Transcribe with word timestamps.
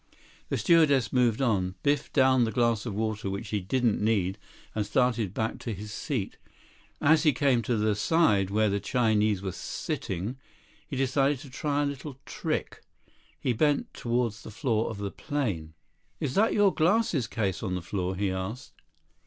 The 0.49 0.57
stewardess 0.57 1.13
moved 1.13 1.43
on. 1.43 1.75
Biff 1.83 2.11
downed 2.11 2.47
the 2.47 2.51
glass 2.51 2.87
of 2.87 2.95
water 2.95 3.29
which 3.29 3.49
he 3.49 3.59
didn't 3.61 4.01
need 4.01 4.39
and 4.73 4.83
started 4.83 5.31
back 5.31 5.59
to 5.59 5.75
his 5.75 5.93
seat. 5.93 6.37
As 6.99 7.21
he 7.21 7.33
came 7.33 7.61
to 7.61 7.77
the 7.77 7.93
side 7.93 8.49
where 8.49 8.67
the 8.67 8.79
Chinese 8.79 9.43
were 9.43 9.51
sitting, 9.51 10.37
he 10.87 10.95
decided 10.97 11.37
to 11.41 11.51
try 11.51 11.83
a 11.83 11.85
little 11.85 12.17
trick. 12.25 12.81
He 13.39 13.53
bent 13.53 13.93
toward 13.93 14.33
the 14.33 14.49
floor 14.49 14.89
of 14.89 14.97
the 14.97 15.11
plane. 15.11 15.75
"Is 16.19 16.33
that 16.33 16.53
your 16.53 16.73
glasses 16.73 17.27
case 17.27 17.61
on 17.61 17.75
the 17.75 17.81
floor?" 17.83 18.15
he 18.15 18.31
asked. 18.31 18.81